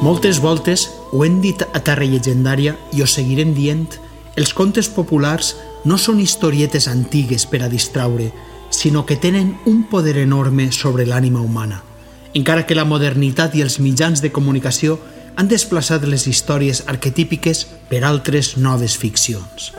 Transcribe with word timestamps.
Moltes 0.00 0.38
voltes 0.40 0.86
ho 1.12 1.26
hem 1.26 1.42
dit 1.44 1.60
a 1.60 1.80
Terra 1.84 2.06
Llegendària 2.08 2.72
i 2.96 3.02
ho 3.04 3.06
seguirem 3.06 3.50
dient, 3.52 3.98
els 4.32 4.54
contes 4.56 4.88
populars 4.88 5.50
no 5.84 5.98
són 6.00 6.22
historietes 6.24 6.86
antigues 6.88 7.44
per 7.44 7.60
a 7.60 7.68
distraure, 7.68 8.30
sinó 8.72 9.04
que 9.04 9.18
tenen 9.20 9.58
un 9.68 9.82
poder 9.92 10.16
enorme 10.22 10.70
sobre 10.72 11.04
l'ànima 11.04 11.42
humana, 11.44 11.82
encara 12.32 12.64
que 12.64 12.78
la 12.78 12.86
modernitat 12.88 13.58
i 13.58 13.60
els 13.60 13.76
mitjans 13.76 14.24
de 14.24 14.32
comunicació 14.32 14.96
han 15.36 15.52
desplaçat 15.52 16.08
les 16.08 16.24
històries 16.32 16.86
arquetípiques 16.88 17.66
per 17.92 18.00
altres 18.08 18.56
noves 18.56 18.96
ficcions. 18.96 19.74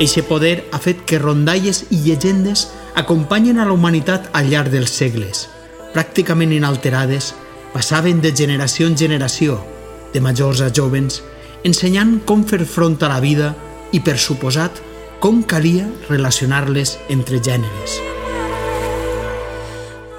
Eixe 0.00 0.24
poder 0.24 0.64
ha 0.72 0.80
fet 0.80 1.04
que 1.04 1.20
rondalles 1.20 1.84
i 1.90 2.00
llegendes 2.08 2.70
acompanyen 2.96 3.60
a 3.60 3.68
la 3.68 3.76
humanitat 3.76 4.32
al 4.32 4.48
llarg 4.48 4.72
dels 4.72 4.96
segles, 4.96 5.50
pràcticament 5.92 6.56
inalterades 6.56 7.34
passaven 7.74 8.20
de 8.22 8.30
generació 8.30 8.86
en 8.86 8.96
generació, 8.96 9.58
de 10.14 10.22
majors 10.22 10.62
a 10.62 10.70
jovens, 10.70 11.20
ensenyant 11.66 12.20
com 12.24 12.44
fer 12.46 12.62
front 12.64 13.00
a 13.02 13.10
la 13.10 13.20
vida 13.20 13.50
i, 13.90 13.98
per 13.98 14.14
suposat, 14.14 14.78
com 15.18 15.42
calia 15.42 15.88
relacionar-les 16.08 16.98
entre 17.10 17.40
gèneres. 17.42 17.98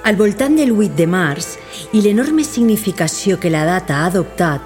Al 0.05 0.19
voltant 0.19 0.53
del 0.59 0.75
8 0.75 0.99
de 0.99 1.07
març 1.09 1.55
i 1.97 2.03
l'enorme 2.03 2.43
significació 2.45 3.39
que 3.39 3.49
la 3.49 3.63
data 3.65 4.01
ha 4.01 4.11
adoptat, 4.11 4.61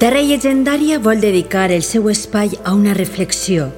Terra 0.00 0.22
Llegendària 0.22 1.00
vol 1.02 1.20
dedicar 1.20 1.66
el 1.74 1.82
seu 1.82 2.08
espai 2.08 2.54
a 2.62 2.72
una 2.72 2.94
reflexió, 2.96 3.68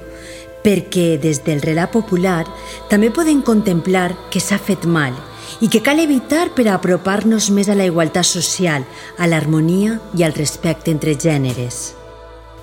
perquè 0.63 1.17
des 1.19 1.41
del 1.43 1.65
relat 1.65 1.91
popular 1.91 2.45
també 2.93 3.09
podem 3.09 3.41
contemplar 3.41 4.11
que 4.31 4.39
s'ha 4.39 4.61
fet 4.61 4.85
mal 4.85 5.17
i 5.59 5.67
que 5.67 5.81
cal 5.83 5.99
evitar 5.99 6.51
per 6.55 6.67
apropar-nos 6.71 7.49
més 7.51 7.69
a 7.69 7.75
la 7.75 7.87
igualtat 7.89 8.27
social, 8.27 8.85
a 9.17 9.27
l'harmonia 9.27 9.99
i 10.17 10.23
al 10.23 10.37
respecte 10.37 10.91
entre 10.91 11.17
gèneres. 11.19 11.95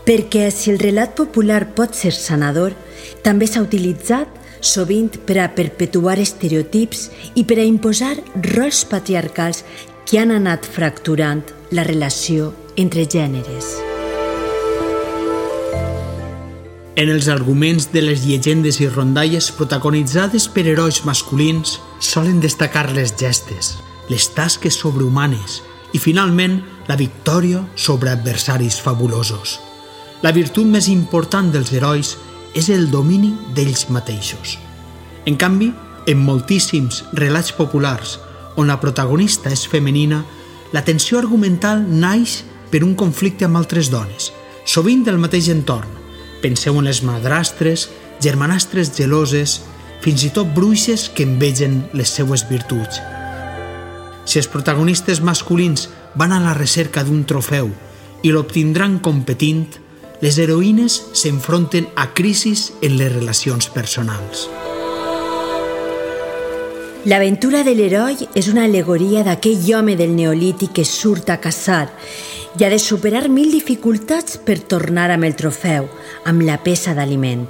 Perquè 0.09 0.49
si 0.55 0.71
el 0.73 0.81
relat 0.81 1.13
popular 1.19 1.75
pot 1.77 1.93
ser 1.95 2.15
sanador, 2.17 2.73
també 3.23 3.47
s'ha 3.47 3.65
utilitzat 3.65 4.39
sovint 4.61 5.21
per 5.27 5.39
a 5.43 5.51
perpetuar 5.55 6.19
estereotips 6.19 7.09
i 7.37 7.45
per 7.45 7.61
a 7.61 7.67
imposar 7.69 8.17
rols 8.55 8.85
patriarcals 8.89 9.65
que 10.09 10.19
han 10.23 10.33
anat 10.35 10.67
fracturant 10.67 11.45
la 11.71 11.85
relació 11.85 12.55
entre 12.77 13.05
gèneres. 13.05 13.88
En 16.99 17.07
els 17.07 17.29
arguments 17.31 17.85
de 17.93 18.01
les 18.03 18.25
llegendes 18.27 18.81
i 18.83 18.89
rondalles 18.91 19.53
protagonitzades 19.55 20.49
per 20.51 20.65
herois 20.67 21.05
masculins 21.07 21.77
solen 22.03 22.41
destacar 22.43 22.89
les 22.91 23.13
gestes, 23.21 23.77
les 24.11 24.25
tasques 24.35 24.75
sobrehumanes 24.83 25.61
i, 25.95 26.01
finalment, 26.03 26.57
la 26.89 26.97
victòria 26.99 27.61
sobre 27.79 28.11
adversaris 28.11 28.81
fabulosos. 28.83 29.61
La 30.27 30.33
virtut 30.35 30.67
més 30.67 30.89
important 30.91 31.53
dels 31.55 31.71
herois 31.71 32.17
és 32.59 32.67
el 32.75 32.91
domini 32.91 33.31
d'ells 33.55 33.87
mateixos. 33.95 34.57
En 35.23 35.39
canvi, 35.39 35.71
en 36.11 36.19
moltíssims 36.19 37.05
relats 37.15 37.55
populars 37.55 38.17
on 38.59 38.67
la 38.67 38.81
protagonista 38.83 39.55
és 39.55 39.69
femenina, 39.71 40.25
la 40.75 40.83
tensió 40.83 41.23
argumental 41.23 41.87
naix 41.87 42.41
per 42.75 42.83
un 42.83 42.99
conflicte 42.99 43.47
amb 43.47 43.63
altres 43.63 43.87
dones, 43.95 44.33
sovint 44.67 45.07
del 45.07 45.23
mateix 45.23 45.47
entorn, 45.55 46.08
Penseu 46.43 46.79
en 46.79 46.87
les 46.87 47.03
madrastres, 47.03 47.89
germanastres 48.23 48.93
geloses, 48.97 49.59
fins 50.05 50.23
i 50.25 50.31
tot 50.35 50.51
bruixes 50.55 51.09
que 51.11 51.27
envegen 51.27 51.83
les 51.99 52.13
seues 52.15 52.45
virtuts. 52.49 53.01
Si 54.29 54.39
els 54.39 54.49
protagonistes 54.51 55.23
masculins 55.25 55.89
van 56.15 56.33
a 56.33 56.41
la 56.43 56.55
recerca 56.55 57.03
d'un 57.03 57.25
trofeu 57.27 57.71
i 58.23 58.33
l'obtindran 58.35 58.99
competint, 59.03 59.67
les 60.21 60.39
heroïnes 60.39 61.01
s'enfronten 61.15 61.87
a 61.97 62.11
crisis 62.15 62.73
en 62.83 62.99
les 62.99 63.13
relacions 63.13 63.71
personals. 63.71 64.49
L'aventura 67.09 67.63
de 67.65 67.73
l'heroi 67.79 68.27
és 68.37 68.49
una 68.51 68.65
alegoria 68.67 69.23
d'aquell 69.25 69.63
home 69.79 69.95
del 69.97 70.17
neolític 70.17 70.75
que 70.77 70.85
surt 70.85 71.31
a 71.31 71.39
caçar 71.41 71.87
i 72.59 72.65
ha 72.65 72.71
de 72.71 72.79
superar 72.79 73.29
mil 73.29 73.53
dificultats 73.55 74.37
per 74.43 74.59
tornar 74.59 75.13
amb 75.15 75.29
el 75.29 75.37
trofeu, 75.39 75.87
amb 76.27 76.43
la 76.43 76.59
peça 76.65 76.95
d'aliment. 76.97 77.47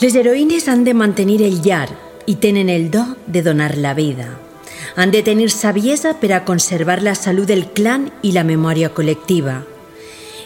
Les 0.00 0.16
heroïnes 0.16 0.68
han 0.72 0.86
de 0.86 0.94
mantenir 0.96 1.42
el 1.44 1.60
llar 1.60 1.90
i 2.24 2.38
tenen 2.40 2.70
el 2.72 2.88
do 2.90 3.04
de 3.26 3.42
donar 3.42 3.76
la 3.76 3.92
vida. 3.92 4.30
Han 4.96 5.12
de 5.12 5.22
tenir 5.22 5.50
saviesa 5.52 6.14
per 6.20 6.32
a 6.32 6.44
conservar 6.48 7.02
la 7.02 7.14
salut 7.14 7.46
del 7.46 7.66
clan 7.76 8.08
i 8.22 8.32
la 8.32 8.44
memòria 8.44 8.92
col·lectiva. 8.94 9.60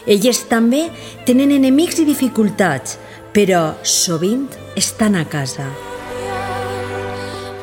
Elles 0.05 0.43
també 0.51 0.87
tenen 1.25 1.51
enemics 1.55 1.99
i 2.03 2.07
dificultats, 2.07 2.97
però 3.31 3.77
sovint 3.83 4.47
estan 4.75 5.15
a 5.15 5.25
casa. 5.31 5.71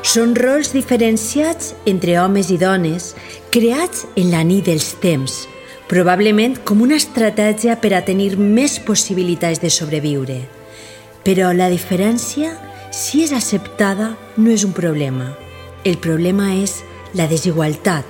Són 0.05 0.35
rols 0.37 0.73
diferenciats 0.73 1.73
entre 1.85 2.17
homes 2.21 2.49
i 2.53 2.57
dones, 2.61 3.13
creats 3.51 4.05
en 4.15 4.31
la 4.33 4.45
nit 4.45 4.65
dels 4.65 4.95
temps– 5.01 5.43
probablement 5.87 6.57
com 6.65 6.81
una 6.81 6.97
estratègia 6.97 7.77
per 7.81 7.93
a 7.93 8.03
tenir 8.05 8.33
més 8.37 8.79
possibilitats 8.81 9.61
de 9.61 9.69
sobreviure. 9.69 10.41
Però 11.25 11.51
la 11.53 11.69
diferència, 11.69 12.53
si 12.93 13.23
és 13.25 13.33
acceptada, 13.33 14.13
no 14.37 14.51
és 14.53 14.65
un 14.65 14.73
problema. 14.73 15.33
El 15.85 15.97
problema 16.01 16.53
és 16.57 16.79
la 17.13 17.27
desigualtat, 17.29 18.05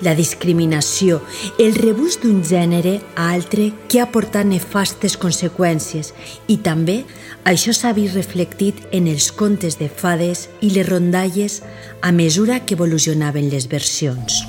la 0.00 0.14
discriminació, 0.16 1.20
el 1.58 1.74
rebuig 1.76 2.16
d'un 2.22 2.40
gènere 2.46 2.96
a 3.14 3.30
altre 3.34 3.68
que 3.88 4.00
ha 4.00 4.08
portat 4.10 4.48
nefastes 4.48 5.18
conseqüències 5.20 6.14
i 6.48 6.56
també 6.64 7.02
això 7.44 7.74
s'ha 7.76 7.92
vist 7.96 8.16
reflectit 8.16 8.80
en 8.96 9.10
els 9.12 9.30
contes 9.32 9.76
de 9.78 9.90
fades 9.92 10.48
i 10.60 10.72
les 10.74 10.88
rondalles 10.88 11.60
a 12.00 12.12
mesura 12.16 12.64
que 12.64 12.74
evolucionaven 12.78 13.52
les 13.52 13.68
versions. 13.68 14.40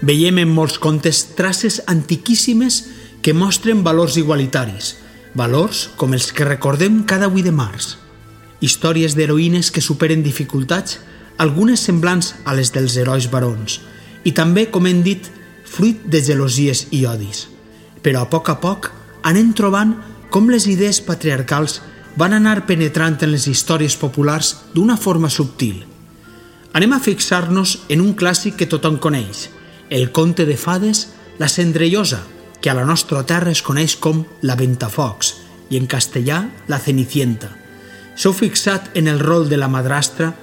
Veiem 0.00 0.38
en 0.40 0.52
molts 0.52 0.78
contes 0.80 1.22
traces 1.36 1.80
antiquíssimes 1.86 2.84
que 3.22 3.34
mostren 3.36 3.82
valors 3.84 4.16
igualitaris, 4.16 4.94
valors 5.36 5.88
com 6.00 6.14
els 6.16 6.30
que 6.32 6.48
recordem 6.48 7.02
cada 7.04 7.28
8 7.28 7.44
de 7.44 7.52
març. 7.52 7.96
Històries 8.60 9.14
d'heroïnes 9.16 9.70
que 9.70 9.84
superen 9.84 10.24
dificultats, 10.24 10.98
algunes 11.38 11.84
semblants 11.84 12.34
a 12.44 12.56
les 12.56 12.72
dels 12.72 12.96
herois 12.96 13.28
barons, 13.32 13.80
i 14.24 14.32
també, 14.36 14.66
com 14.72 14.88
hem 14.88 15.04
dit, 15.04 15.30
fruit 15.64 16.02
de 16.04 16.20
gelosies 16.24 16.86
i 16.96 17.04
odis. 17.08 17.46
Però 18.02 18.24
a 18.24 18.30
poc 18.32 18.50
a 18.50 18.56
poc 18.60 18.90
anem 19.28 19.52
trobant 19.56 19.94
com 20.32 20.48
les 20.48 20.66
idees 20.68 21.00
patriarcals 21.04 21.80
van 22.16 22.34
anar 22.36 22.66
penetrant 22.66 23.20
en 23.22 23.32
les 23.32 23.46
històries 23.48 23.96
populars 23.96 24.56
d'una 24.74 24.96
forma 24.96 25.30
subtil. 25.30 25.84
Anem 26.72 26.92
a 26.94 27.00
fixar-nos 27.00 27.80
en 27.88 28.00
un 28.00 28.14
clàssic 28.16 28.56
que 28.56 28.68
tothom 28.68 28.96
coneix– 28.96 29.48
el 29.90 30.12
conte 30.12 30.46
de 30.46 30.56
fades 30.56 31.10
La 31.38 31.48
Cendrellosa, 31.48 32.22
que 32.60 32.70
a 32.70 32.74
la 32.74 32.84
nostra 32.84 33.24
terra 33.26 33.50
es 33.50 33.62
coneix 33.62 33.96
com 33.96 34.24
la 34.40 34.56
Ventafocs 34.56 35.34
i 35.70 35.78
en 35.80 35.86
castellà 35.90 36.44
la 36.68 36.78
Cenicienta. 36.78 37.50
S'heu 38.14 38.34
fixat 38.36 38.90
en 38.98 39.08
el 39.08 39.18
rol 39.18 39.48
de 39.48 39.58
la 39.58 39.68
madrastra, 39.68 40.34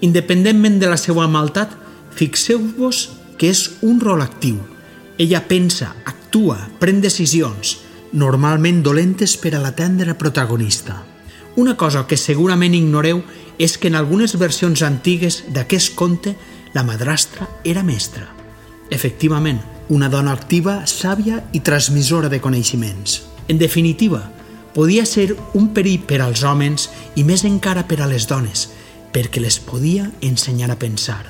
independentment 0.00 0.78
de 0.80 0.88
la 0.88 0.98
seva 1.00 1.26
maltat, 1.28 1.72
fixeu-vos 2.14 3.08
que 3.38 3.50
és 3.50 3.64
un 3.82 4.00
rol 4.00 4.22
actiu. 4.22 4.60
Ella 5.18 5.42
pensa, 5.48 5.94
actua, 6.06 6.58
pren 6.78 7.00
decisions, 7.02 7.78
normalment 8.12 8.82
dolentes 8.86 9.36
per 9.36 9.56
a 9.56 9.62
la 9.62 9.74
tendra 9.74 10.14
protagonista. 10.18 11.02
Una 11.56 11.76
cosa 11.76 12.06
que 12.06 12.16
segurament 12.16 12.74
ignoreu 12.74 13.22
és 13.58 13.76
que 13.78 13.90
en 13.90 13.98
algunes 13.98 14.38
versions 14.38 14.82
antigues 14.82 15.42
d'aquest 15.54 15.94
conte 15.98 16.34
la 16.74 16.82
madrastra 16.86 17.48
era 17.64 17.82
mestra. 17.82 18.43
Efectivament, 18.94 19.58
una 19.90 20.08
dona 20.08 20.30
activa, 20.32 20.84
sàvia 20.86 21.40
i 21.52 21.60
transmissora 21.66 22.28
de 22.30 22.38
coneixements. 22.40 23.24
En 23.50 23.58
definitiva, 23.58 24.22
podia 24.74 25.02
ser 25.04 25.34
un 25.58 25.72
perill 25.74 26.04
per 26.06 26.20
als 26.22 26.44
homes 26.46 26.86
i 27.18 27.24
més 27.26 27.42
encara 27.44 27.88
per 27.90 27.98
a 28.00 28.06
les 28.06 28.28
dones, 28.30 28.68
perquè 29.10 29.42
les 29.42 29.58
podia 29.58 30.06
ensenyar 30.22 30.70
a 30.70 30.78
pensar. 30.78 31.24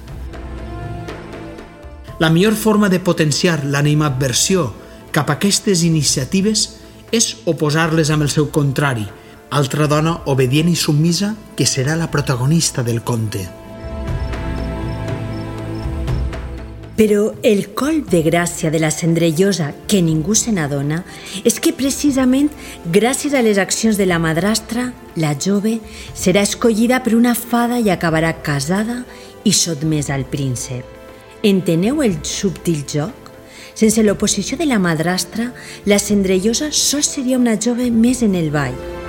La 2.21 2.31
millor 2.31 2.55
forma 2.55 2.93
de 2.93 3.01
potenciar 3.01 3.65
l'animadversió 3.65 4.69
cap 5.11 5.33
a 5.33 5.41
aquestes 5.41 5.83
iniciatives 5.89 6.69
és 7.17 7.33
oposar-les 7.49 8.13
amb 8.13 8.29
el 8.29 8.31
seu 8.31 8.53
contrari, 8.53 9.09
altra 9.51 9.89
dona 9.89 10.19
obedient 10.29 10.69
i 10.69 10.77
submisa 10.77 11.33
que 11.57 11.65
serà 11.65 11.97
la 11.97 12.11
protagonista 12.13 12.85
del 12.85 13.03
conte. 13.03 13.64
Però 16.95 17.33
el 17.43 17.73
col 17.75 18.05
de 18.07 18.21
gràcia 18.23 18.71
de 18.71 18.79
la 18.79 18.93
cendrellosa 18.95 19.73
que 19.91 19.99
ningú 20.03 20.37
se 20.39 20.53
n'adona 20.55 21.01
és 21.43 21.59
que 21.59 21.75
precisament 21.75 22.53
gràcies 22.87 23.35
a 23.35 23.43
les 23.43 23.59
accions 23.59 23.99
de 23.99 24.07
la 24.07 24.21
madrastra, 24.23 24.93
la 25.19 25.35
jove 25.35 25.81
serà 26.15 26.45
escollida 26.47 27.03
per 27.03 27.17
una 27.19 27.35
fada 27.35 27.81
i 27.83 27.91
acabarà 27.91 28.31
casada 28.47 29.03
i 29.43 29.51
sotmès 29.53 30.11
al 30.11 30.23
príncep. 30.31 30.87
Enteneu 31.43 32.03
el 32.07 32.21
subtil 32.23 32.87
joc? 32.87 33.33
Sense 33.75 34.03
l'oposició 34.07 34.57
de 34.57 34.71
la 34.71 34.79
madrastra, 34.79 35.51
la 35.91 35.99
cendrellosa 35.99 36.71
sols 36.71 37.11
seria 37.19 37.43
una 37.43 37.59
jove 37.59 37.91
més 37.91 38.23
en 38.23 38.39
el 38.39 38.55
ball. 38.55 39.04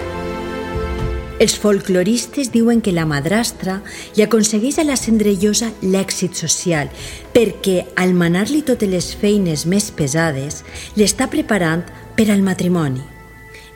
Els 1.45 1.59
folcloristes 1.61 2.47
diuen 2.49 2.79
que 2.81 2.89
la 2.95 3.03
madrastra 3.05 3.75
li 4.15 4.23
aconsegueix 4.23 4.79
a 4.81 4.85
la 4.87 4.95
cendrellosa 4.97 5.67
l'èxit 5.83 6.33
social 6.39 6.87
perquè, 7.35 7.83
al 8.01 8.15
manar-li 8.17 8.63
totes 8.65 8.89
les 8.89 9.11
feines 9.19 9.67
més 9.69 9.91
pesades, 9.93 10.63
l'està 10.97 11.27
preparant 11.29 11.83
per 12.17 12.31
al 12.33 12.41
matrimoni. 12.41 13.03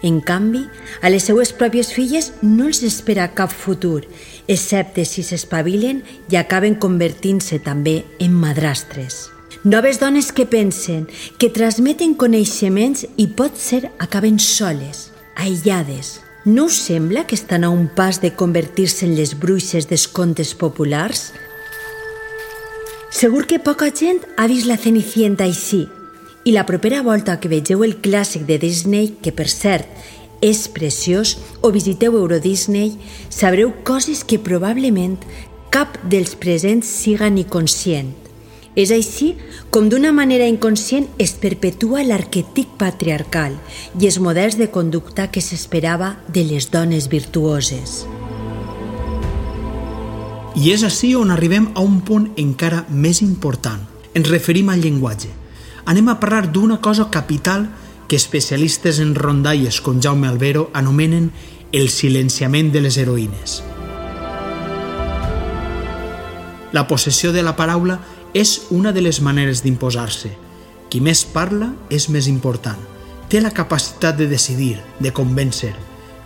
En 0.02 0.18
canvi, 0.26 0.64
a 1.04 1.12
les 1.14 1.28
seues 1.30 1.52
pròpies 1.54 1.92
filles 1.94 2.32
no 2.42 2.72
els 2.72 2.80
espera 2.88 3.28
cap 3.38 3.54
futur, 3.54 4.08
excepte 4.48 5.06
si 5.06 5.22
s'espavilen 5.28 6.00
i 6.32 6.40
acaben 6.40 6.80
convertint-se 6.80 7.60
també 7.68 8.00
en 8.18 8.34
madrastres. 8.34 9.28
Noves 9.62 10.00
dones 10.02 10.32
que 10.32 10.48
pensen, 10.50 11.06
que 11.38 11.52
transmeten 11.54 12.18
coneixements 12.18 13.06
i 13.18 13.28
pot 13.28 13.62
ser 13.62 13.92
acaben 14.00 14.40
soles, 14.40 15.12
aïllades. 15.36 16.16
No 16.50 16.66
us 16.66 16.78
sembla 16.82 17.28
que 17.28 17.36
estan 17.36 17.64
a 17.64 17.70
un 17.70 17.88
pas 17.88 18.22
de 18.22 18.34
convertir-se 18.34 19.06
en 19.06 19.12
les 19.14 19.36
bruixes 19.38 19.86
dels 19.86 20.08
contes 20.10 20.56
populars? 20.58 21.28
Segur 23.14 23.44
que 23.46 23.60
poca 23.62 23.92
gent 23.94 24.24
ha 24.34 24.48
vist 24.50 24.66
la 24.66 24.80
Cenicienta 24.82 25.46
així, 25.46 25.84
i 26.50 26.56
la 26.56 26.64
propera 26.66 27.04
volta 27.06 27.36
que 27.38 27.52
vegeu 27.52 27.84
el 27.86 28.00
clàssic 28.02 28.48
de 28.48 28.58
Disney, 28.58 29.12
que 29.22 29.30
per 29.30 29.46
cert 29.46 29.86
és 30.42 30.64
preciós, 30.74 31.36
o 31.62 31.70
visiteu 31.70 32.18
Euro 32.18 32.40
Disney, 32.42 32.96
sabreu 33.30 33.70
coses 33.86 34.24
que 34.26 34.42
probablement 34.42 35.20
cap 35.70 36.02
dels 36.02 36.34
presents 36.34 36.90
siga 36.90 37.30
ni 37.30 37.46
conscient. 37.46 38.29
És 38.80 38.94
així 38.96 39.34
com 39.76 39.90
d'una 39.92 40.14
manera 40.16 40.46
inconscient 40.48 41.10
es 41.20 41.34
perpetua 41.42 42.06
l'arquetic 42.08 42.78
patriarcal 42.80 43.58
i 44.00 44.08
els 44.08 44.20
models 44.24 44.56
de 44.56 44.70
conducta 44.72 45.28
que 45.34 45.44
s'esperava 45.44 46.14
de 46.32 46.46
les 46.48 46.70
dones 46.72 47.10
virtuoses. 47.12 48.06
I 50.56 50.72
és 50.72 50.86
així 50.88 51.12
on 51.16 51.34
arribem 51.36 51.70
a 51.76 51.84
un 51.84 52.00
punt 52.08 52.30
encara 52.40 52.86
més 52.90 53.20
important. 53.26 53.84
Ens 54.16 54.32
referim 54.32 54.72
al 54.72 54.80
llenguatge. 54.84 55.30
Anem 55.86 56.08
a 56.08 56.20
parlar 56.22 56.48
d'una 56.48 56.80
cosa 56.80 57.10
capital 57.12 57.68
que 58.08 58.16
especialistes 58.16 59.00
en 59.04 59.12
rondalles 59.16 59.82
com 59.84 60.00
Jaume 60.02 60.28
Albero 60.32 60.70
anomenen 60.74 61.34
el 61.72 61.92
silenciament 61.94 62.72
de 62.72 62.88
les 62.88 62.98
heroïnes. 62.98 63.60
La 66.72 66.88
possessió 66.88 67.32
de 67.34 67.44
la 67.44 67.56
paraula 67.56 68.00
és 68.34 68.68
una 68.70 68.92
de 68.94 69.02
les 69.02 69.22
maneres 69.22 69.64
d'imposar-se. 69.64 70.32
Qui 70.90 71.02
més 71.02 71.24
parla 71.26 71.72
és 71.90 72.10
més 72.10 72.28
important. 72.28 72.78
Té 73.30 73.42
la 73.42 73.54
capacitat 73.54 74.18
de 74.18 74.28
decidir, 74.30 74.80
de 75.00 75.14
convèncer. 75.14 75.74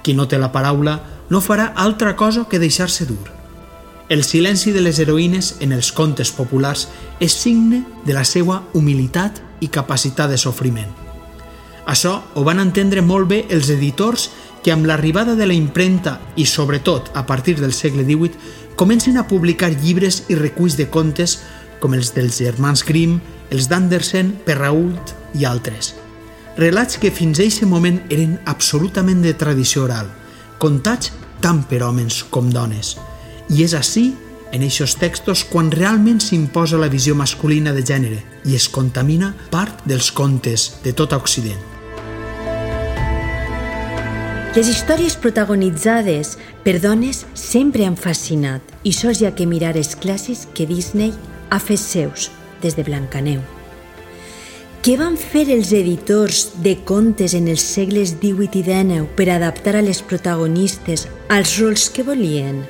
Qui 0.04 0.16
no 0.16 0.28
té 0.28 0.40
la 0.40 0.52
paraula 0.52 1.00
no 1.30 1.42
farà 1.42 1.72
altra 1.76 2.16
cosa 2.16 2.48
que 2.50 2.60
deixar-se 2.60 3.06
dur. 3.08 3.32
El 4.10 4.24
silenci 4.24 4.72
de 4.72 4.82
les 4.84 5.00
heroïnes 5.00 5.56
en 5.64 5.72
els 5.72 5.92
contes 5.96 6.32
populars 6.36 6.90
és 7.24 7.34
signe 7.34 7.84
de 8.06 8.14
la 8.14 8.26
seva 8.28 8.62
humilitat 8.74 9.40
i 9.64 9.72
capacitat 9.72 10.30
de 10.30 10.38
sofriment. 10.38 10.92
Això 11.88 12.20
ho 12.36 12.44
van 12.44 12.60
entendre 12.60 13.02
molt 13.02 13.28
bé 13.32 13.46
els 13.50 13.72
editors 13.72 14.30
que 14.64 14.72
amb 14.72 14.86
l'arribada 14.88 15.36
de 15.36 15.48
la 15.48 15.56
impremta 15.56 16.20
i 16.40 16.46
sobretot 16.48 17.12
a 17.14 17.26
partir 17.26 17.58
del 17.60 17.74
segle 17.74 18.06
XVIII 18.08 18.63
comencen 18.76 19.18
a 19.18 19.28
publicar 19.28 19.72
llibres 19.72 20.24
i 20.30 20.38
reculls 20.40 20.78
de 20.80 20.88
contes 20.90 21.40
com 21.84 21.94
els 21.98 22.14
dels 22.16 22.40
germans 22.40 22.84
Grimm, 22.88 23.20
els 23.52 23.68
d'Andersen, 23.70 24.32
Perrault 24.46 25.14
i 25.36 25.46
altres. 25.46 25.94
Relats 26.58 27.00
que 27.02 27.12
fins 27.12 27.40
a 27.40 27.48
aquest 27.48 27.68
moment 27.68 28.00
eren 28.14 28.38
absolutament 28.46 29.24
de 29.26 29.34
tradició 29.34 29.88
oral, 29.88 30.08
contats 30.62 31.12
tant 31.44 31.64
per 31.68 31.82
homes 31.84 32.22
com 32.32 32.52
dones. 32.54 32.96
I 33.52 33.66
és 33.66 33.74
així, 33.76 34.12
en 34.54 34.64
aquests 34.64 35.00
textos, 35.02 35.44
quan 35.50 35.74
realment 35.74 36.22
s'imposa 36.22 36.80
la 36.80 36.92
visió 36.94 37.18
masculina 37.18 37.74
de 37.74 37.84
gènere 37.84 38.22
i 38.46 38.56
es 38.56 38.70
contamina 38.70 39.34
part 39.52 39.84
dels 39.90 40.14
contes 40.14 40.70
de 40.86 40.94
tot 40.94 41.18
Occident. 41.18 41.73
Les 44.54 44.68
històries 44.70 45.16
protagonitzades 45.18 46.36
per 46.62 46.76
dones 46.78 47.24
sempre 47.34 47.88
han 47.88 47.96
fascinat 47.98 48.68
i 48.86 48.92
sols 48.94 49.24
hi 49.24 49.26
ha 49.26 49.32
que 49.34 49.48
mirar 49.50 49.72
els 49.80 49.96
clàssics 49.98 50.44
que 50.54 50.68
Disney 50.70 51.10
ha 51.50 51.58
fet 51.58 51.82
seus 51.82 52.28
des 52.62 52.78
de 52.78 52.86
Blancaneu. 52.86 53.40
Què 54.86 54.94
van 55.00 55.18
fer 55.18 55.48
els 55.56 55.74
editors 55.74 56.44
de 56.62 56.76
contes 56.86 57.34
en 57.34 57.50
els 57.50 57.66
segles 57.66 58.14
XVIII 58.20 58.46
i 58.46 58.64
XIX 58.68 59.10
per 59.18 59.32
adaptar 59.34 59.74
a 59.80 59.82
les 59.82 60.04
protagonistes 60.06 61.08
als 61.34 61.58
rols 61.58 61.90
que 61.90 62.06
volien? 62.06 62.62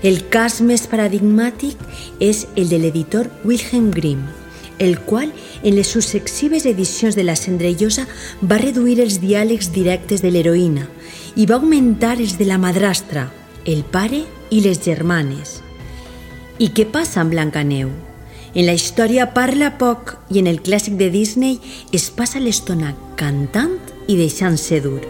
El 0.00 0.22
cas 0.32 0.62
més 0.64 0.88
paradigmàtic 0.88 1.76
és 2.16 2.46
el 2.56 2.72
de 2.72 2.80
l'editor 2.80 3.28
Wilhelm 3.44 3.92
Grimm, 3.92 4.24
el 4.78 5.02
qual, 5.04 5.36
en 5.62 5.76
les 5.76 5.92
successives 5.92 6.64
edicions 6.64 7.16
de 7.16 7.28
La 7.28 7.36
Cendrellosa, 7.36 8.08
va 8.40 8.56
reduir 8.56 9.02
els 9.04 9.20
diàlegs 9.20 9.74
directes 9.76 10.24
de 10.24 10.32
l'heroïna 10.32 10.88
i 11.36 11.44
va 11.44 11.58
augmentar 11.60 12.16
els 12.16 12.38
de 12.40 12.46
la 12.48 12.56
madrastra, 12.56 13.26
el 13.68 13.84
pare 13.84 14.22
i 14.48 14.62
les 14.64 14.80
germanes. 14.80 15.60
I 16.58 16.70
què 16.72 16.86
passa 16.88 17.20
amb 17.20 17.34
Blancaneu? 17.34 17.90
En 18.56 18.64
la 18.64 18.72
història 18.72 19.28
parla 19.36 19.74
poc 19.76 20.14
i 20.32 20.40
en 20.40 20.48
el 20.48 20.62
clàssic 20.64 20.96
de 20.96 21.10
Disney 21.12 21.58
es 21.92 22.08
passa 22.08 22.40
l'estona 22.40 22.94
cantant 23.20 23.76
i 24.08 24.16
deixant-se 24.16 24.80
dur. 24.80 25.02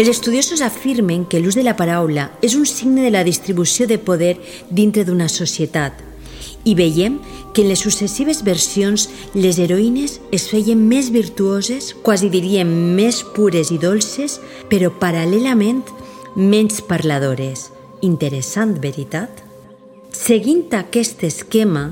Els 0.00 0.08
estudiosos 0.08 0.62
afirmen 0.64 1.26
que 1.28 1.42
l'ús 1.44 1.58
de 1.58 1.66
la 1.66 1.76
paraula 1.76 2.30
és 2.40 2.56
un 2.56 2.64
signe 2.64 3.04
de 3.04 3.12
la 3.12 3.26
distribució 3.26 3.84
de 3.90 3.98
poder 4.00 4.38
dintre 4.70 5.04
d'una 5.04 5.28
societat 5.28 6.06
i 6.64 6.76
veiem 6.76 7.18
que 7.54 7.64
en 7.64 7.70
les 7.72 7.82
successives 7.82 8.44
versions 8.44 9.08
les 9.34 9.58
heroïnes 9.58 10.20
es 10.32 10.48
feien 10.52 10.80
més 10.88 11.10
virtuoses, 11.10 11.94
quasi 12.02 12.30
diríem 12.30 12.70
més 12.96 13.24
pures 13.36 13.72
i 13.74 13.78
dolces, 13.80 14.40
però 14.68 14.92
paral·lelament 15.00 15.84
menys 16.36 16.80
parladores– 16.80 17.70
Interessant, 18.00 18.78
veritat? 18.80 19.42
Seguint 20.10 20.72
aquest 20.74 21.22
esquema, 21.24 21.90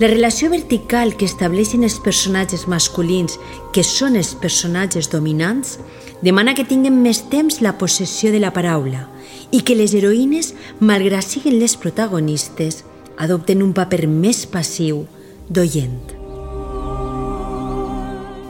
la 0.00 0.08
relació 0.08 0.48
vertical 0.50 1.12
que 1.16 1.28
estableixen 1.28 1.84
els 1.86 1.98
personatges 2.02 2.66
masculins, 2.68 3.36
que 3.74 3.84
són 3.84 4.16
els 4.16 4.32
personatges 4.40 5.10
dominants, 5.12 5.76
demana 6.24 6.56
que 6.56 6.64
tinguin 6.64 6.96
més 7.04 7.22
temps 7.30 7.60
la 7.60 7.76
possessió 7.78 8.32
de 8.32 8.40
la 8.40 8.52
paraula 8.56 9.06
i 9.52 9.62
que 9.66 9.76
les 9.76 9.94
heroïnes, 9.94 10.54
malgrat 10.80 11.26
siguin 11.26 11.58
les 11.60 11.76
protagonistes, 11.76 12.84
adopten 13.20 13.62
un 13.62 13.74
paper 13.76 14.06
més 14.08 14.46
passiu, 14.48 15.04
d'oient. 15.48 16.16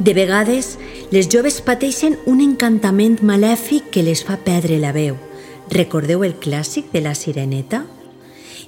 De 0.00 0.14
vegades, 0.16 0.76
les 1.12 1.26
joves 1.28 1.58
pateixen 1.60 2.16
un 2.30 2.40
encantament 2.40 3.18
malèfic 3.26 3.90
que 3.92 4.06
les 4.06 4.22
fa 4.24 4.38
perdre 4.46 4.78
la 4.80 4.94
veu– 4.96 5.18
Recordeu 5.70 6.24
el 6.24 6.34
clàssic 6.34 6.90
de 6.90 7.00
la 7.00 7.14
sireneta? 7.14 7.84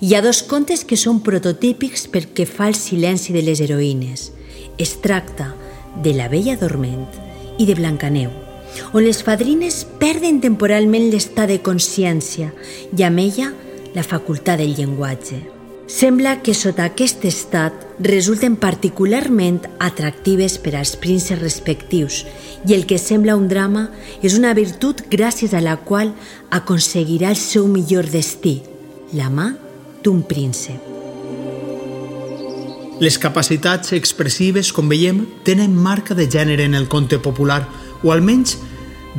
Hi 0.00 0.14
ha 0.14 0.22
dos 0.22 0.42
contes 0.46 0.84
que 0.86 0.98
són 0.98 1.18
prototípics 1.26 2.06
perquè 2.10 2.46
fa 2.46 2.68
el 2.70 2.76
silenci 2.78 3.34
de 3.34 3.42
les 3.42 3.60
heroïnes. 3.62 4.30
Es 4.78 4.94
tracta 5.02 5.50
de 6.02 6.14
la 6.14 6.28
Bella 6.30 6.54
Dorment 6.60 7.08
i 7.58 7.66
de 7.66 7.74
Blancaneu, 7.78 8.30
on 8.94 9.02
les 9.02 9.22
fadrines 9.26 9.82
perden 9.98 10.38
temporalment 10.44 11.10
l'estat 11.10 11.50
de 11.50 11.58
consciència 11.58 12.52
i 12.96 13.02
amb 13.02 13.18
ella 13.26 13.50
la 13.96 14.06
facultat 14.06 14.62
del 14.62 14.78
llenguatge. 14.78 15.61
Sembla 15.92 16.38
que 16.40 16.54
sota 16.56 16.86
aquest 16.88 17.26
estat 17.28 17.82
resulten 18.00 18.54
particularment 18.56 19.58
atractives 19.76 20.54
per 20.64 20.72
als 20.78 20.94
prínceps 20.96 21.42
respectius 21.42 22.22
i 22.64 22.72
el 22.72 22.86
que 22.88 22.96
sembla 22.96 23.34
un 23.36 23.44
drama 23.50 23.82
és 24.24 24.38
una 24.38 24.54
virtut 24.56 25.02
gràcies 25.12 25.52
a 25.52 25.60
la 25.60 25.76
qual 25.84 26.14
aconseguirà 26.48 27.28
el 27.34 27.36
seu 27.36 27.68
millor 27.68 28.08
destí, 28.08 28.62
la 29.12 29.28
mà 29.28 29.50
d'un 30.00 30.24
príncep. 30.24 30.80
Les 33.04 33.20
capacitats 33.20 33.92
expressives, 33.92 34.72
com 34.72 34.88
veiem, 34.88 35.26
tenen 35.44 35.76
marca 35.76 36.16
de 36.16 36.24
gènere 36.24 36.64
en 36.64 36.74
el 36.78 36.88
conte 36.88 37.20
popular, 37.20 37.66
o 38.00 38.16
almenys 38.16 38.56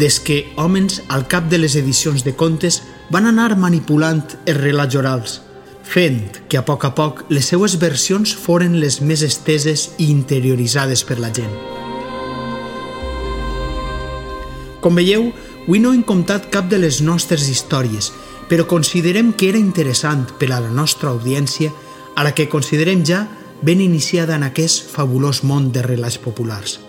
des 0.02 0.18
que 0.20 0.48
homes 0.58 1.04
al 1.08 1.30
cap 1.30 1.54
de 1.54 1.62
les 1.62 1.78
edicions 1.78 2.26
de 2.26 2.34
contes 2.34 2.82
van 3.14 3.30
anar 3.30 3.54
manipulant 3.62 4.26
els 4.48 4.64
relats 4.66 4.98
orals– 4.98 5.42
fent 5.84 6.44
que 6.50 6.58
a 6.58 6.66
poc 6.66 6.86
a 6.88 6.94
poc 6.96 7.26
les 7.30 7.46
seues 7.52 7.78
versions 7.80 8.34
foren 8.34 8.80
les 8.80 9.02
més 9.02 9.22
esteses 9.22 9.92
i 9.98 10.10
interioritzades 10.12 11.04
per 11.04 11.20
la 11.20 11.32
gent. 11.36 11.54
Com 14.84 14.96
veieu, 15.00 15.30
Avui 15.64 15.80
no 15.80 15.94
hem 15.96 16.02
comptat 16.04 16.50
cap 16.52 16.66
de 16.68 16.76
les 16.76 16.98
nostres 17.00 17.46
històries, 17.48 18.10
però 18.52 18.66
considerem 18.68 19.30
que 19.32 19.48
era 19.48 19.60
interessant 19.62 20.26
per 20.40 20.50
a 20.52 20.60
la 20.60 20.72
nostra 20.72 21.14
audiència, 21.14 21.72
a 22.20 22.26
la 22.28 22.34
que 22.36 22.50
considerem 22.52 23.06
ja 23.08 23.22
ben 23.64 23.80
iniciada 23.80 24.36
en 24.36 24.44
aquest 24.44 24.90
fabulós 24.92 25.40
món 25.48 25.72
de 25.72 25.86
relats 25.86 26.20
populars. 26.20 26.82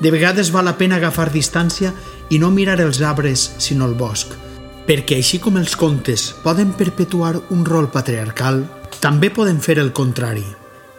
De 0.00 0.10
vegades 0.10 0.54
val 0.56 0.64
la 0.64 0.78
pena 0.80 0.96
agafar 0.96 1.28
distància 1.34 1.92
i 2.32 2.40
no 2.40 2.50
mirar 2.50 2.80
els 2.80 3.02
arbres, 3.04 3.44
sinó 3.58 3.84
el 3.84 3.94
bosc, 3.94 4.32
perquè 4.86 5.18
així 5.18 5.40
com 5.42 5.58
els 5.58 5.74
contes 5.76 6.30
poden 6.44 6.72
perpetuar 6.78 7.34
un 7.50 7.64
rol 7.66 7.90
patriarcal, 7.90 8.62
també 9.02 9.30
poden 9.34 9.58
fer 9.60 9.78
el 9.82 9.92
contrari, 9.92 10.46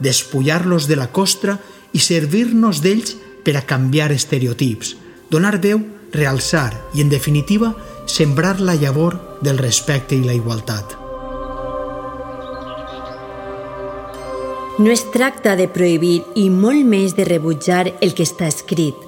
despullar-los 0.04 0.88
de 0.88 1.00
la 1.00 1.10
costra 1.12 1.58
i 1.96 2.04
servir-nos 2.04 2.84
d'ells 2.84 3.16
per 3.48 3.56
a 3.58 3.66
canviar 3.66 4.12
estereotips, 4.12 4.96
donar 5.32 5.58
veu 5.64 5.80
realçar 6.12 6.74
i, 6.94 7.02
en 7.02 7.10
definitiva, 7.10 7.74
sembrar 8.06 8.60
la 8.62 8.76
llavor 8.76 9.18
del 9.42 9.58
respecte 9.58 10.16
i 10.16 10.24
la 10.24 10.36
igualtat. 10.36 10.98
No 14.78 14.92
es 14.92 15.02
tracta 15.10 15.56
de 15.58 15.66
prohibir 15.68 16.22
i 16.36 16.52
molt 16.54 16.86
més 16.86 17.16
de 17.18 17.26
rebutjar 17.26 17.88
el 17.98 18.14
que 18.14 18.28
està 18.28 18.46
escrit. 18.52 19.07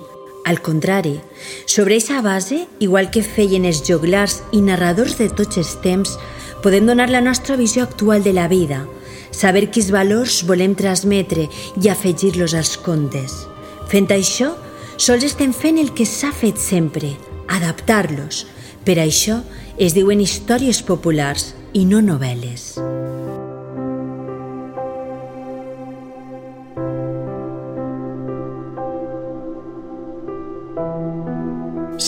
Al 0.50 0.64
contrari, 0.64 1.22
sobre 1.68 1.98
aquesta 1.98 2.24
base, 2.24 2.68
igual 2.80 3.12
que 3.14 3.22
feien 3.22 3.68
els 3.70 3.84
joglars 3.86 4.40
i 4.50 4.64
narradors 4.66 5.20
de 5.20 5.28
tots 5.30 5.60
els 5.62 5.76
temps, 5.84 6.16
podem 6.64 6.90
donar 6.90 7.12
la 7.14 7.22
nostra 7.22 7.54
visió 7.54 7.84
actual 7.86 8.26
de 8.26 8.34
la 8.34 8.48
vida, 8.50 8.88
saber 9.30 9.70
quins 9.70 9.92
valors 9.94 10.42
volem 10.50 10.74
transmetre 10.74 11.46
i 11.78 11.94
afegir-los 11.94 12.58
als 12.58 12.80
contes. 12.82 13.46
Fent 13.94 14.10
això, 14.10 14.56
sols 14.98 15.28
estem 15.30 15.54
fent 15.54 15.78
el 15.78 15.94
que 15.94 16.10
s'ha 16.10 16.34
fet 16.34 16.58
sempre, 16.58 17.14
adaptar-los. 17.46 18.48
Per 18.82 18.98
això 18.98 19.44
es 19.78 19.94
diuen 19.94 20.18
històries 20.18 20.82
populars 20.82 21.54
i 21.78 21.86
no 21.86 22.02
novel·les. 22.02 22.74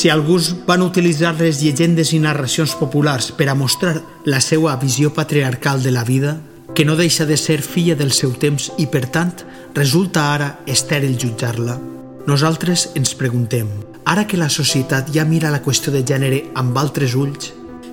Si 0.02 0.10
alguns 0.10 0.56
van 0.66 0.82
utilitzar 0.82 1.36
les 1.38 1.60
llegendes 1.62 2.10
i 2.16 2.18
narracions 2.18 2.72
populars 2.74 3.28
per 3.38 3.46
a 3.52 3.54
mostrar 3.54 4.00
la 4.26 4.40
seva 4.42 4.74
visió 4.82 5.12
patriarcal 5.14 5.84
de 5.84 5.92
la 5.94 6.02
vida, 6.04 6.40
que 6.74 6.86
no 6.86 6.96
deixa 6.96 7.28
de 7.30 7.38
ser 7.38 7.62
filla 7.62 7.94
del 7.94 8.10
seu 8.10 8.34
temps 8.34 8.72
i, 8.82 8.88
per 8.90 9.06
tant, 9.14 9.30
resulta 9.78 10.24
ara 10.34 10.48
estèril 10.66 11.20
jutjar-la, 11.22 11.78
nosaltres 12.26 12.88
ens 12.98 13.14
preguntem, 13.14 13.70
ara 14.04 14.26
que 14.26 14.42
la 14.42 14.50
societat 14.50 15.14
ja 15.14 15.22
mira 15.22 15.54
la 15.54 15.62
qüestió 15.62 15.94
de 15.94 16.02
gènere 16.02 16.48
amb 16.58 16.82
altres 16.82 17.14
ulls, 17.14 17.52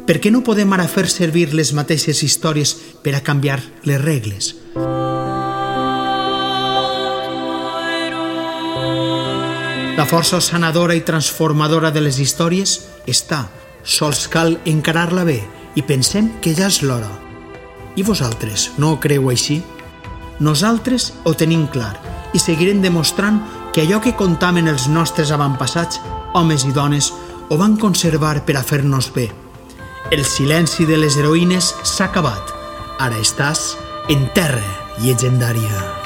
per 0.09 0.17
què 0.17 0.33
no 0.33 0.41
podem 0.41 0.73
ara 0.73 0.89
fer 0.89 1.11
servir 1.13 1.51
les 1.53 1.75
mateixes 1.77 2.25
històries 2.25 2.73
per 3.05 3.19
a 3.19 3.21
canviar 3.21 3.61
les 3.85 4.01
regles? 4.01 4.55
La 9.99 10.07
força 10.07 10.39
sanadora 10.41 10.95
i 10.95 11.01
transformadora 11.03 11.89
de 11.91 11.99
les 11.99 12.21
històries 12.23 12.77
està, 13.11 13.49
sols 13.83 14.29
cal 14.31 14.55
encarar-la 14.63 15.25
bé 15.27 15.41
i 15.75 15.83
pensem 15.83 16.29
que 16.39 16.53
ja 16.55 16.69
és 16.71 16.85
l'hora. 16.87 17.11
I 17.99 18.05
vosaltres, 18.07 18.69
no 18.79 18.93
ho 18.93 19.01
creu 19.03 19.27
així? 19.33 19.59
Nosaltres 20.39 21.09
ho 21.27 21.35
tenim 21.35 21.67
clar 21.75 21.97
i 22.31 22.39
seguirem 22.39 22.79
demostrant 22.79 23.43
que 23.75 23.83
allò 23.83 23.99
que 23.99 24.15
contamen 24.15 24.71
els 24.71 24.87
nostres 24.87 25.35
avantpassats, 25.35 25.99
homes 26.39 26.63
i 26.63 26.71
dones, 26.71 27.11
ho 27.51 27.59
van 27.59 27.75
conservar 27.75 28.37
per 28.47 28.55
a 28.55 28.63
fer-nos 28.63 29.11
bé. 29.11 29.33
El 30.15 30.23
silenci 30.23 30.87
de 30.87 31.03
les 31.03 31.19
heroïnes 31.19 31.75
s'ha 31.83 32.07
acabat. 32.07 32.55
Ara 33.03 33.19
estàs 33.19 33.73
en 34.15 34.31
terra 34.31 34.63
llegendària. 35.03 35.98